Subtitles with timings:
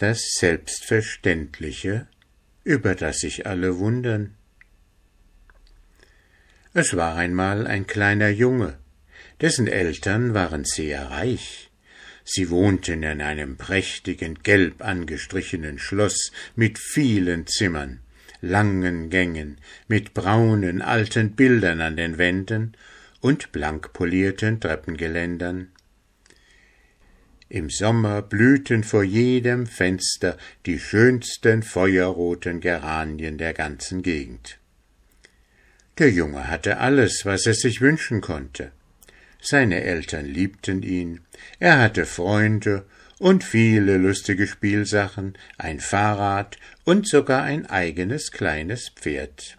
[0.00, 2.08] das Selbstverständliche,
[2.64, 4.34] über das sich alle wundern.
[6.72, 8.78] Es war einmal ein kleiner Junge,
[9.42, 11.69] dessen Eltern waren sehr reich.
[12.32, 17.98] Sie wohnten in einem prächtigen, gelb angestrichenen Schloss mit vielen Zimmern,
[18.40, 19.56] langen Gängen,
[19.88, 22.76] mit braunen alten Bildern an den Wänden
[23.20, 25.72] und blank polierten Treppengeländern.
[27.48, 34.60] Im Sommer blühten vor jedem Fenster die schönsten feuerroten Geranien der ganzen Gegend.
[35.98, 38.70] Der Junge hatte alles, was er sich wünschen konnte.
[39.40, 41.20] Seine Eltern liebten ihn,
[41.58, 42.86] er hatte Freunde
[43.18, 49.58] und viele lustige Spielsachen, ein Fahrrad und sogar ein eigenes kleines Pferd.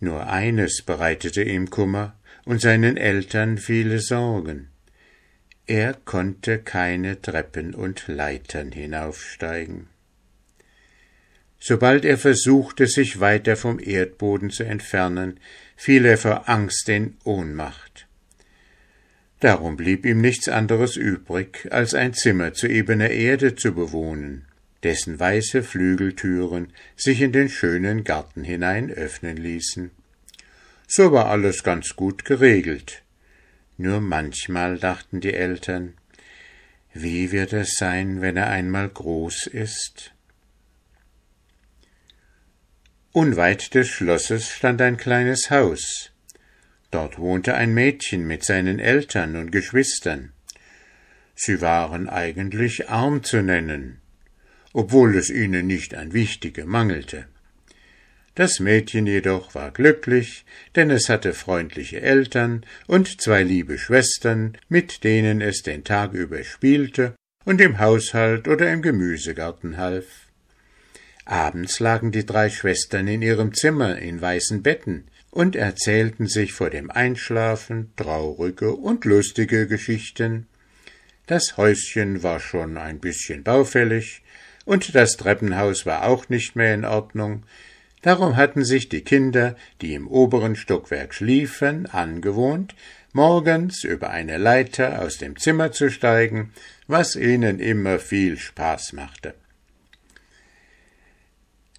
[0.00, 4.68] Nur eines bereitete ihm Kummer und seinen Eltern viele Sorgen.
[5.66, 9.88] Er konnte keine Treppen und Leitern hinaufsteigen.
[11.58, 15.40] Sobald er versuchte, sich weiter vom Erdboden zu entfernen,
[15.76, 17.85] fiel er vor Angst in Ohnmacht.
[19.40, 24.46] Darum blieb ihm nichts anderes übrig, als ein Zimmer zu ebener Erde zu bewohnen,
[24.82, 29.90] dessen weiße Flügeltüren sich in den schönen Garten hinein öffnen ließen.
[30.88, 33.02] So war alles ganz gut geregelt.
[33.76, 35.94] Nur manchmal dachten die Eltern,
[36.94, 40.12] wie wird es sein, wenn er einmal groß ist?
[43.12, 46.10] Unweit des Schlosses stand ein kleines Haus.
[46.90, 50.32] Dort wohnte ein Mädchen mit seinen Eltern und Geschwistern.
[51.34, 54.00] Sie waren eigentlich arm zu nennen,
[54.72, 57.26] obwohl es ihnen nicht an Wichtige mangelte.
[58.36, 65.04] Das Mädchen jedoch war glücklich, denn es hatte freundliche Eltern und zwei liebe Schwestern, mit
[65.04, 67.14] denen es den Tag über spielte
[67.46, 70.04] und im Haushalt oder im Gemüsegarten half.
[71.24, 76.70] Abends lagen die drei Schwestern in ihrem Zimmer in weißen Betten und erzählten sich vor
[76.70, 80.46] dem Einschlafen traurige und lustige Geschichten.
[81.26, 84.22] Das Häuschen war schon ein bisschen baufällig,
[84.64, 87.44] und das Treppenhaus war auch nicht mehr in Ordnung,
[88.02, 92.76] Darum hatten sich die Kinder, die im oberen Stockwerk schliefen, angewohnt,
[93.12, 96.52] morgens über eine Leiter aus dem Zimmer zu steigen,
[96.86, 99.34] was ihnen immer viel Spaß machte.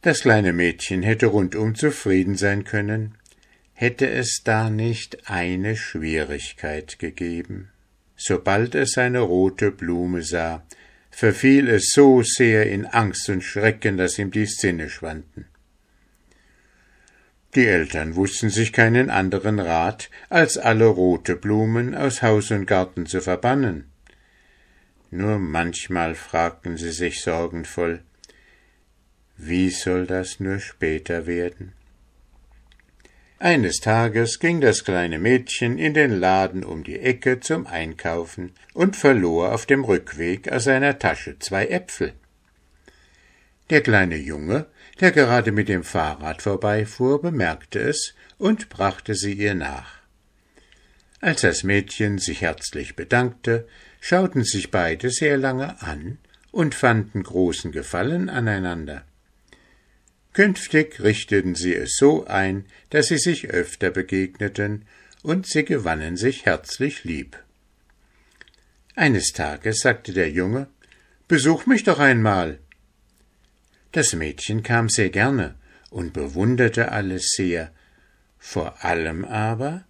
[0.00, 3.16] Das kleine Mädchen hätte rundum zufrieden sein können,
[3.74, 7.70] hätte es da nicht eine Schwierigkeit gegeben.
[8.16, 10.64] Sobald es eine rote Blume sah,
[11.10, 15.46] verfiel es so sehr in Angst und Schrecken, dass ihm die Sinne schwanden.
[17.54, 23.06] Die Eltern wussten sich keinen anderen Rat, als alle rote Blumen aus Haus und Garten
[23.06, 23.90] zu verbannen.
[25.10, 28.02] Nur manchmal fragten sie sich sorgenvoll,
[29.36, 31.72] wie soll das nur später werden?
[33.38, 38.96] Eines Tages ging das kleine Mädchen in den Laden um die Ecke zum Einkaufen und
[38.96, 42.14] verlor auf dem Rückweg aus seiner Tasche zwei Äpfel.
[43.70, 44.66] Der kleine Junge
[45.00, 49.98] der gerade mit dem Fahrrad vorbeifuhr, bemerkte es und brachte sie ihr nach.
[51.20, 53.66] Als das Mädchen sich herzlich bedankte,
[54.00, 56.18] schauten sich beide sehr lange an
[56.52, 59.04] und fanden großen Gefallen aneinander.
[60.34, 64.84] Künftig richteten sie es so ein, dass sie sich öfter begegneten,
[65.22, 67.38] und sie gewannen sich herzlich lieb.
[68.94, 70.68] Eines Tages sagte der Junge
[71.28, 72.58] Besuch mich doch einmal,
[73.92, 75.54] das Mädchen kam sehr gerne
[75.88, 77.72] und bewunderte alles sehr,
[78.38, 79.84] vor allem aber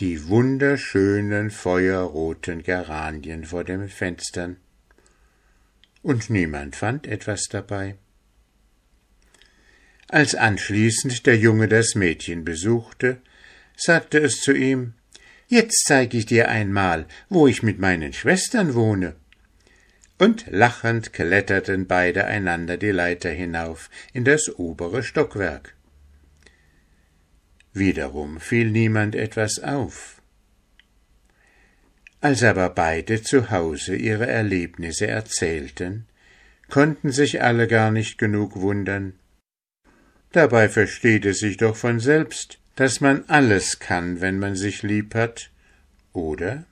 [0.00, 4.56] die wunderschönen feuerroten Geranien vor den Fenstern.
[6.02, 7.96] Und niemand fand etwas dabei.
[10.12, 13.18] Als anschließend der Junge das Mädchen besuchte,
[13.76, 14.94] sagte es zu ihm
[15.46, 19.14] Jetzt zeig ich dir einmal, wo ich mit meinen Schwestern wohne
[20.18, 25.74] und lachend kletterten beide einander die Leiter hinauf in das obere Stockwerk.
[27.72, 30.20] Wiederum fiel niemand etwas auf.
[32.20, 36.06] Als aber beide zu Hause ihre Erlebnisse erzählten,
[36.68, 39.14] konnten sich alle gar nicht genug wundern.
[40.32, 45.14] Dabei versteht es sich doch von selbst, dass man alles kann, wenn man sich lieb
[45.14, 45.50] hat,
[46.12, 46.64] oder?